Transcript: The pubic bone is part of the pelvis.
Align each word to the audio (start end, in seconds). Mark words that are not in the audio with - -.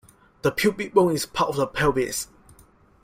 The 0.41 0.51
pubic 0.51 0.95
bone 0.95 1.13
is 1.13 1.27
part 1.27 1.49
of 1.49 1.57
the 1.57 1.67
pelvis. 1.67 2.27